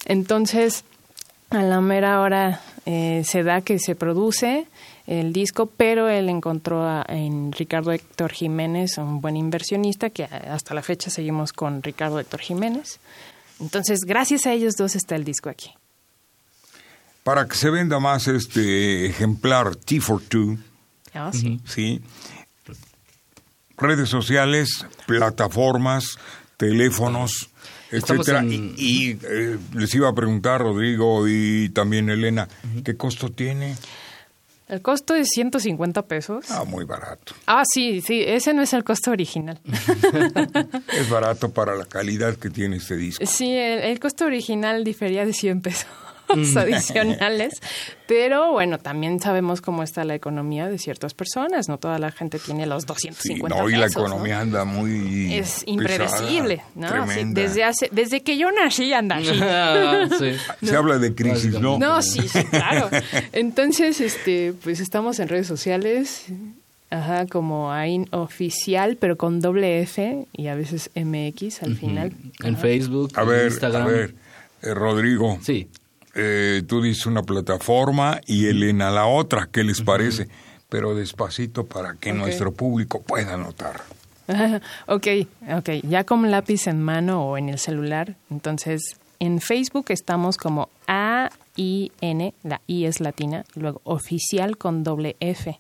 Entonces, 0.05 0.85
a 1.51 1.63
la 1.63 1.81
mera 1.81 2.21
hora 2.21 2.61
eh, 2.87 3.23
se 3.25 3.43
da 3.43 3.61
que 3.61 3.79
se 3.79 3.95
produce 3.95 4.67
el 5.07 5.33
disco, 5.33 5.67
pero 5.67 6.09
él 6.09 6.29
encontró 6.29 7.03
en 7.09 7.51
Ricardo 7.53 7.93
Héctor 7.93 8.33
Jiménez, 8.33 8.99
un 8.99 9.23
buen 9.23 9.37
inversionista, 9.37 10.11
que 10.11 10.25
hasta 10.25 10.75
la 10.75 10.83
fecha 10.83 11.09
seguimos 11.09 11.55
con 11.55 11.83
Ricardo 11.83 12.21
Héctor 12.21 12.41
Jiménez. 12.41 13.01
Entonces, 13.59 14.01
gracias 14.01 14.47
a 14.47 14.53
ellos 14.53 14.75
dos 14.77 14.97
está 14.97 15.17
el 15.17 15.25
disco 15.25 15.49
aquí. 15.49 15.71
Para 17.29 17.47
que 17.47 17.57
se 17.57 17.69
venda 17.69 18.01
más 18.01 18.27
este 18.27 19.05
ejemplar 19.05 19.77
T 19.77 20.01
for 20.01 20.23
Two, 20.23 20.57
ah, 21.13 21.31
sí. 21.31 21.61
sí. 21.67 22.01
Redes 23.77 24.09
sociales, 24.09 24.87
plataformas, 25.07 26.19
teléfonos, 26.57 27.51
etcétera. 27.91 28.43
Y, 28.45 29.19
eh, 29.23 29.59
les 29.75 29.95
iba 29.95 30.09
a 30.09 30.15
preguntar, 30.15 30.63
Rodrigo 30.63 31.29
y 31.29 31.69
también 31.69 32.09
Elena, 32.09 32.49
¿qué 32.83 32.97
costo 32.97 33.31
tiene? 33.31 33.77
El 34.67 34.81
costo 34.81 35.15
es 35.15 35.29
150 35.29 36.07
pesos. 36.07 36.51
Ah, 36.51 36.65
muy 36.65 36.87
barato. 36.87 37.35
Ah, 37.47 37.65
sí, 37.71 38.01
sí, 38.01 38.25
ese 38.27 38.55
no 38.55 38.63
es 38.63 38.73
el 38.73 38.85
costo 38.85 39.11
original. 39.11 39.61
es 40.95 41.11
barato 41.11 41.51
para 41.51 41.77
la 41.77 41.85
calidad 41.85 42.37
que 42.37 42.49
tiene 42.49 42.77
este 42.77 42.97
disco. 42.97 43.27
Sí, 43.27 43.53
el 43.55 44.01
costo 44.01 44.25
original 44.25 44.83
difería 44.83 45.27
de 45.27 45.35
100 45.35 45.61
pesos. 45.61 45.89
adicionales. 46.57 47.61
Pero 48.07 48.53
bueno, 48.53 48.79
también 48.79 49.21
sabemos 49.21 49.61
cómo 49.61 49.83
está 49.83 50.05
la 50.05 50.15
economía 50.15 50.69
de 50.69 50.79
ciertas 50.79 51.13
personas. 51.13 51.69
No 51.69 51.79
toda 51.79 51.99
la 51.99 52.11
gente 52.11 52.39
tiene 52.39 52.67
los 52.67 52.87
250 52.87 53.55
sí, 53.55 53.61
no, 53.61 53.69
y 53.69 53.77
la 53.77 53.87
economía 53.87 54.41
anda 54.41 54.65
muy. 54.65 55.35
Es 55.35 55.63
impredecible, 55.67 56.63
¿no? 56.75 56.89
desde, 57.29 57.65
hace, 57.65 57.89
desde 57.93 58.23
que 58.23 58.39
yo 58.39 58.51
nací 58.51 58.93
anda 58.93 59.17
así. 59.17 59.29
Se 60.67 60.77
habla 60.77 60.99
de 60.99 61.15
crisis, 61.15 61.61
¿no? 61.61 61.79
No, 61.79 62.01
sí, 62.01 62.23
claro. 62.51 62.89
Entonces, 63.33 64.01
este, 64.01 64.55
pues 64.65 64.81
estamos 64.81 65.19
en 65.19 65.29
redes 65.29 65.47
sociales. 65.47 66.25
Ajá, 66.91 67.27
como 67.27 67.71
AIN 67.71 68.09
oficial, 68.13 68.97
pero 68.99 69.19
con 69.19 69.41
doble 69.41 69.83
F 69.83 70.27
y 70.33 70.47
a 70.47 70.55
veces 70.55 70.91
MX 70.95 71.63
al 71.63 71.77
final. 71.77 72.15
En 72.43 72.57
Facebook, 72.57 73.13
a 73.15 73.25
ver, 73.25 73.49
Instagram. 73.49 73.83
A 73.83 73.87
ver, 73.87 74.15
eh, 74.63 74.73
Rodrigo. 74.73 75.39
Sí. 75.43 75.69
Eh, 76.15 76.63
tú 76.67 76.83
dices 76.83 77.07
una 77.07 77.23
plataforma 77.23 78.21
y 78.27 78.47
Elena 78.47 78.91
la 78.91 79.07
otra, 79.07 79.49
¿qué 79.51 79.63
les 79.63 79.83
parece? 79.83 80.29
Pero 80.69 80.95
despacito 80.95 81.65
para 81.67 81.95
que 81.95 82.13
nuestro 82.13 82.53
público 82.53 83.03
pueda 83.03 83.37
notar. 83.37 83.83
ok, 84.87 85.07
ok, 85.57 85.71
ya 85.85 86.05
con 86.05 86.31
lápiz 86.31 86.67
en 86.67 86.83
mano 86.83 87.25
o 87.25 87.39
en 87.39 87.49
el 87.49 87.59
celular, 87.59 88.17
entonces 88.31 88.99
en 89.21 89.41
Facebook 89.41 89.87
estamos 89.89 90.37
como 90.37 90.69
A-I-N, 90.87 92.35
la 92.43 92.61
I 92.67 92.85
es 92.85 93.01
latina, 93.01 93.45
luego 93.55 93.81
oficial 93.85 94.59
con 94.59 94.85
doble 94.85 95.17
F. 95.21 95.59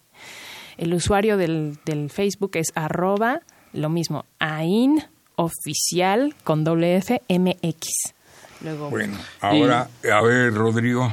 El 0.76 0.94
usuario 0.94 1.36
del, 1.36 1.78
del 1.84 2.10
Facebook 2.10 2.52
es 2.54 2.68
arroba, 2.74 3.40
lo 3.72 3.88
mismo, 3.88 4.26
AIN 4.38 5.02
oficial 5.36 6.34
con 6.44 6.64
doble 6.64 6.96
F 6.96 7.22
MX 7.28 8.14
bueno, 8.90 9.16
ahora, 9.40 9.88
a 10.12 10.20
ver, 10.22 10.54
Rodrigo. 10.54 11.12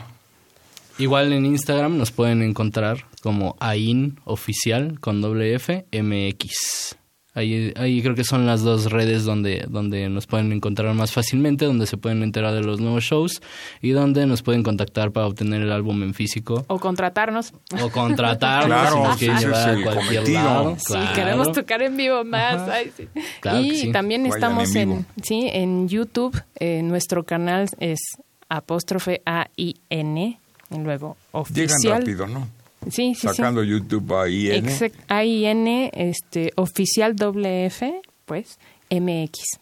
Igual 0.97 1.33
en 1.33 1.45
Instagram 1.45 1.97
nos 1.97 2.11
pueden 2.11 2.41
encontrar 2.41 3.05
como 3.21 3.57
AIN 3.59 4.19
oficial 4.23 4.99
con 4.99 5.21
doble 5.21 5.53
F 5.55 5.85
MX. 5.91 6.95
Ahí, 7.35 7.73
ahí 7.75 8.01
creo 8.01 8.15
que 8.15 8.23
son 8.23 8.45
las 8.45 8.61
dos 8.61 8.91
redes 8.91 9.25
donde, 9.25 9.65
donde 9.67 10.07
nos 10.07 10.25
pueden 10.25 10.53
encontrar 10.53 10.93
más 10.93 11.11
fácilmente, 11.11 11.65
donde 11.65 11.85
se 11.85 11.97
pueden 11.97 12.23
enterar 12.23 12.53
de 12.53 12.61
los 12.61 12.79
nuevos 12.79 13.03
shows 13.03 13.41
y 13.81 13.91
donde 13.91 14.25
nos 14.25 14.41
pueden 14.41 14.63
contactar 14.63 15.11
para 15.11 15.27
obtener 15.27 15.61
el 15.61 15.73
álbum 15.73 16.01
en 16.03 16.13
físico. 16.13 16.63
O 16.67 16.79
contratarnos. 16.79 17.53
O 17.81 17.89
contratarnos 17.89 18.89
si 18.89 18.97
nos 18.97 19.17
quieren 19.17 19.37
llevar 19.39 19.69
a 19.69 19.83
cualquier 19.83 20.29
lado. 20.29 20.77
Sí, 20.79 20.97
queremos 21.13 21.51
tocar 21.51 21.81
en 21.81 21.97
vivo 21.97 22.23
más. 22.23 22.85
y 23.61 23.91
también 23.91 24.25
estamos 24.25 24.73
en, 24.75 25.05
sí, 25.21 25.49
en 25.51 25.89
YouTube. 25.89 26.41
Eh, 26.57 26.81
nuestro 26.83 27.25
canal 27.25 27.69
es 27.79 27.99
apóstrofe 28.47 29.21
A-I-N 29.25 30.39
y 30.71 30.77
luego 30.77 31.17
oficial. 31.31 31.67
Llegan 31.81 31.99
rápido, 31.99 32.27
¿no? 32.27 32.47
Sí, 32.89 33.15
sí, 33.15 33.27
Sacando 33.27 33.63
YouTube 33.63 34.13
AIN. 34.13 34.67
AIN, 35.07 35.89
este, 35.93 36.51
oficial 36.55 37.15
F, 37.43 38.01
pues, 38.25 38.59
MX. 38.89 39.59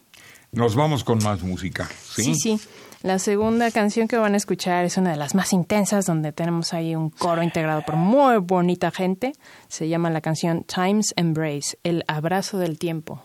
Nos 0.52 0.76
vamos 0.76 1.04
con 1.04 1.18
más 1.22 1.42
música, 1.42 1.88
¿sí? 2.14 2.22
Sí, 2.22 2.34
sí. 2.34 2.60
La 3.02 3.18
segunda 3.18 3.70
canción 3.70 4.08
que 4.08 4.16
van 4.16 4.32
a 4.32 4.38
escuchar 4.38 4.86
es 4.86 4.96
una 4.96 5.10
de 5.10 5.16
las 5.16 5.34
más 5.34 5.52
intensas, 5.52 6.06
donde 6.06 6.32
tenemos 6.32 6.72
ahí 6.72 6.94
un 6.94 7.10
coro 7.10 7.42
integrado 7.42 7.82
por 7.82 7.96
muy 7.96 8.38
bonita 8.38 8.90
gente. 8.90 9.32
Se 9.68 9.88
llama 9.88 10.08
la 10.08 10.22
canción 10.22 10.64
Time's 10.64 11.12
Embrace, 11.16 11.76
el 11.82 12.02
abrazo 12.06 12.56
del 12.56 12.78
tiempo. 12.78 13.22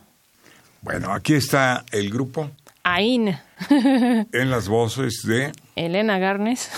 Bueno, 0.82 1.14
aquí 1.14 1.34
está 1.34 1.86
el 1.94 2.10
grupo. 2.10 2.52
AIN. 2.96 3.38
en 3.70 4.50
las 4.50 4.68
voces 4.68 5.22
de 5.26 5.52
Elena 5.76 6.18
Garnes. 6.18 6.70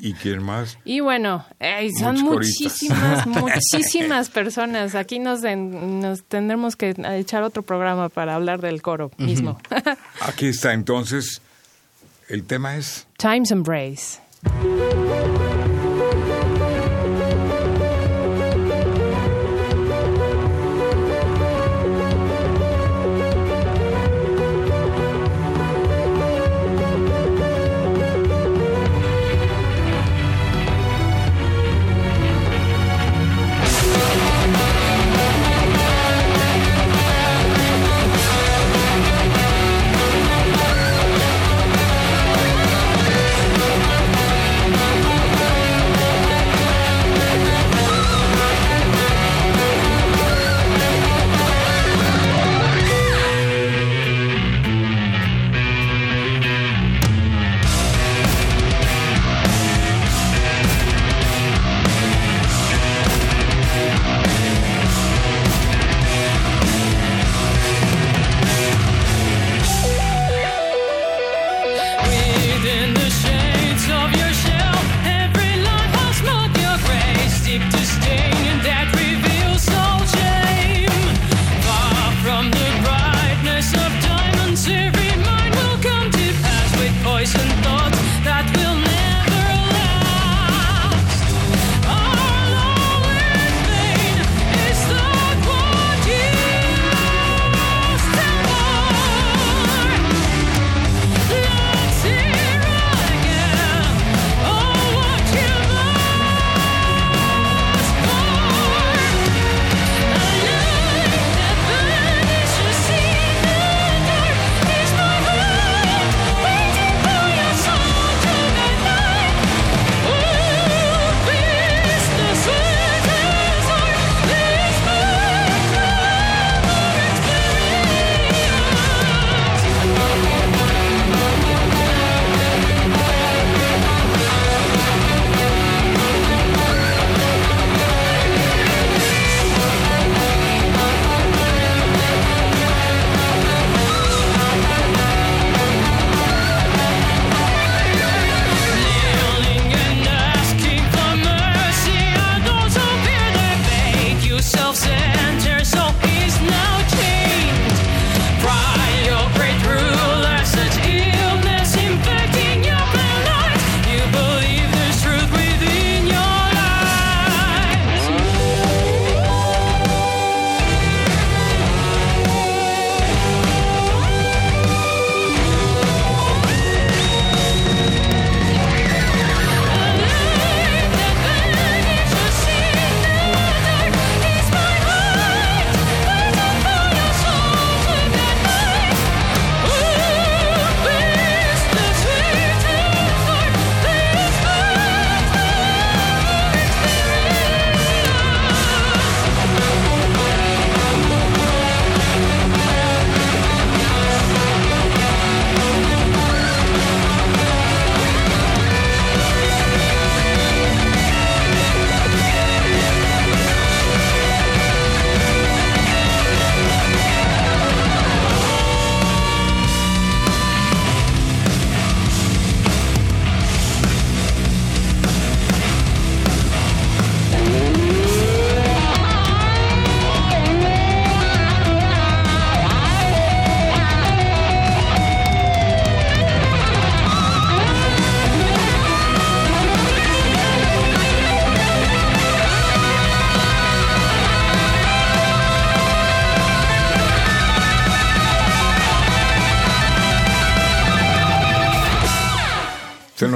¿Y 0.00 0.14
quién 0.14 0.42
más? 0.42 0.78
Y 0.84 1.00
bueno, 1.00 1.44
son 1.98 2.20
muchísimas, 2.20 3.26
muchísimas 3.26 4.28
personas. 4.30 4.94
Aquí 4.94 5.18
nos, 5.18 5.42
nos 5.42 6.24
tendremos 6.24 6.76
que 6.76 6.94
echar 7.14 7.42
otro 7.42 7.62
programa 7.62 8.08
para 8.08 8.34
hablar 8.36 8.60
del 8.60 8.80
coro 8.82 9.10
mismo. 9.18 9.58
Aquí 10.20 10.46
está 10.46 10.72
entonces. 10.72 11.42
El 12.28 12.44
tema 12.44 12.76
es 12.76 13.08
Times 13.18 13.50
Embrace. 13.50 14.20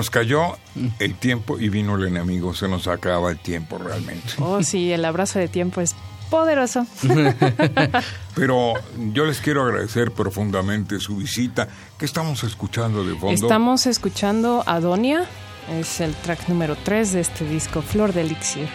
Nos 0.05 0.11
cayó 0.11 0.59
el 0.99 1.15
tiempo 1.15 1.59
y 1.59 1.71
vino 1.71 1.97
el 1.97 2.05
enemigo, 2.05 2.53
se 2.55 2.69
nos 2.69 2.89
acaba 2.89 3.31
el 3.31 3.39
tiempo 3.39 3.79
realmente. 3.79 4.35
Oh, 4.39 4.63
sí, 4.63 4.93
el 4.93 5.03
abrazo 5.03 5.39
de 5.39 5.49
tiempo 5.49 5.81
es 5.81 5.95
poderoso. 6.29 6.87
Pero 8.35 8.75
yo 9.15 9.25
les 9.25 9.41
quiero 9.41 9.65
agradecer 9.65 10.13
profundamente 10.13 11.01
su 11.01 11.17
visita. 11.17 11.69
¿Qué 11.97 12.05
estamos 12.05 12.45
escuchando 12.45 13.03
de 13.03 13.15
fondo? 13.15 13.47
Estamos 13.47 13.87
escuchando 13.87 14.63
Adonia, 14.67 15.25
es 15.71 16.03
el 16.03 16.15
track 16.17 16.51
número 16.51 16.77
3 16.85 17.13
de 17.15 17.21
este 17.21 17.49
disco, 17.49 17.81
Flor 17.81 18.13
de 18.13 18.21
Elixir. 18.23 18.69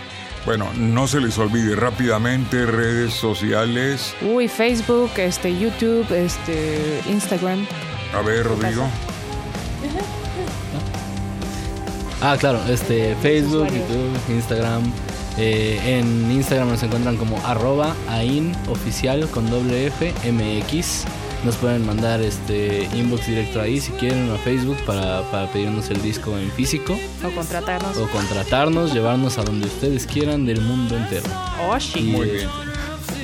Bueno, 0.47 0.67
no 0.75 1.07
se 1.07 1.21
les 1.21 1.37
olvide 1.37 1.75
rápidamente 1.75 2.65
redes 2.65 3.13
sociales. 3.13 4.15
Uy, 4.23 4.47
Facebook, 4.47 5.11
este, 5.17 5.55
YouTube, 5.59 6.11
este, 6.11 7.03
Instagram. 7.07 7.67
A 8.15 8.21
ver, 8.23 8.47
Rodrigo. 8.47 8.89
Ah, 12.21 12.35
claro, 12.37 12.59
este, 12.67 13.15
Facebook, 13.21 13.67
YouTube, 13.67 14.19
Instagram. 14.29 14.83
Eh, 15.37 15.79
en 15.85 16.29
Instagram 16.31 16.69
nos 16.69 16.83
encuentran 16.83 17.15
como 17.15 17.37
arroba 17.45 17.95
oficial 18.67 19.25
con 19.29 19.49
doble 19.49 19.87
F 19.87 20.13
MX. 20.29 21.05
Nos 21.45 21.55
pueden 21.55 21.85
mandar 21.85 22.19
este 22.21 22.89
inbox 22.93 23.25
directo 23.25 23.61
ahí 23.61 23.79
si 23.79 23.93
quieren 23.93 24.29
a 24.31 24.37
Facebook 24.39 24.75
para, 24.85 25.21
para 25.31 25.49
pedirnos 25.49 25.89
el 25.89 26.01
disco 26.01 26.37
en 26.37 26.51
físico. 26.51 26.99
O 27.25 27.33
contratarnos. 27.33 27.97
O 27.97 28.09
contratarnos, 28.09 28.93
llevarnos 28.93 29.37
a 29.37 29.43
donde 29.43 29.67
ustedes 29.67 30.05
quieran 30.05 30.45
del 30.45 30.59
mundo 30.59 30.97
entero. 30.97 31.23
Oh, 31.65 31.79
sí. 31.79 32.01
Muy 32.01 32.29
bien. 32.29 32.49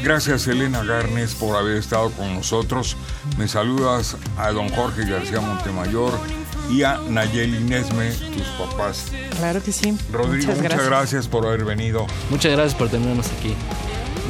Gracias 0.02 0.48
Elena 0.48 0.84
Garnes 0.84 1.36
por 1.36 1.58
haber 1.58 1.76
estado 1.76 2.12
con 2.12 2.34
nosotros. 2.34 2.96
Me 3.38 3.50
saludas 3.50 4.16
a 4.38 4.52
don 4.52 4.70
Jorge 4.70 5.04
García 5.06 5.42
Montemayor 5.42 6.14
y 6.70 6.84
a 6.84 7.00
Nayeli 7.10 7.60
Nesme, 7.60 8.12
tus 8.12 8.48
papás. 8.58 9.06
Claro 9.38 9.62
que 9.64 9.72
sí. 9.72 9.98
Rodrigo, 10.12 10.54
muchas 10.54 10.84
gracias. 10.84 11.28
por 11.28 11.46
haber 11.46 11.66
venido. 11.66 12.06
Muchas 12.30 12.52
gracias 12.52 12.76
por 12.76 12.90
tenernos 12.90 13.28
aquí. 13.38 13.56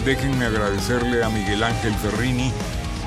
Déjenme 0.05 0.45
agradecerle 0.45 1.23
a 1.23 1.29
Miguel 1.29 1.63
Ángel 1.63 1.93
Ferrini 1.95 2.51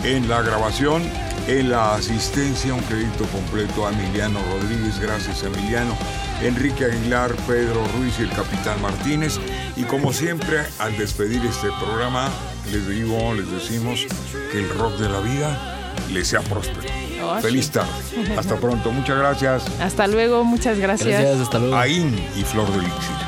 en 0.05 0.29
la 0.29 0.43
grabación, 0.43 1.03
en 1.47 1.71
la 1.71 1.95
asistencia, 1.95 2.75
un 2.75 2.81
crédito 2.83 3.25
completo 3.27 3.87
a 3.87 3.93
Emiliano 3.93 4.41
Rodríguez, 4.53 4.99
gracias 5.01 5.43
Emiliano, 5.43 5.97
Enrique 6.43 6.85
Aguilar, 6.85 7.35
Pedro 7.47 7.85
Ruiz 7.97 8.15
y 8.19 8.23
el 8.23 8.31
capitán 8.31 8.81
Martínez. 8.81 9.39
Y 9.77 9.85
como 9.85 10.13
siempre, 10.13 10.61
al 10.79 10.97
despedir 10.97 11.45
este 11.45 11.69
programa, 11.81 12.31
les 12.71 12.89
digo, 12.89 13.35
les 13.35 13.51
decimos 13.51 14.07
que 14.53 14.59
el 14.59 14.69
rock 14.71 14.95
de 14.99 15.09
la 15.09 15.21
vida 15.21 15.95
les 16.13 16.29
sea 16.29 16.41
próspero. 16.41 17.08
Oh, 17.23 17.41
Feliz 17.41 17.71
tarde. 17.71 17.91
Hasta 18.37 18.57
pronto. 18.57 18.91
Muchas 18.91 19.19
gracias. 19.19 19.65
Hasta 19.81 20.07
luego. 20.07 20.45
Muchas 20.45 20.79
gracias. 20.79 21.09
Gracias. 21.09 21.41
Hasta 21.41 21.59
luego. 21.59 21.77
Ain 21.77 22.15
y 22.37 22.43
Flor 22.43 22.69
de 22.73 22.79
Elixir. 22.79 23.28